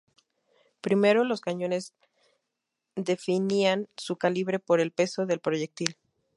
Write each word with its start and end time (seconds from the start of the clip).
Primero, 0.81 1.23
los 1.23 1.41
cañones 1.41 1.93
definían 2.95 3.87
su 3.97 4.15
calibre 4.17 4.57
por 4.57 4.79
el 4.79 4.91
peso 4.91 5.27
del 5.27 5.39
proyectil. 5.39 5.95